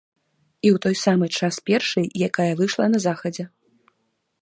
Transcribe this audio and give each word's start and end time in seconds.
І 0.65 0.69
ў 0.69 0.77
той 0.85 0.95
самы 1.03 1.25
час 1.39 1.55
першай, 1.71 2.05
якая 2.31 2.51
выйшла 2.63 2.85
на 2.95 2.99
захадзе. 3.09 3.43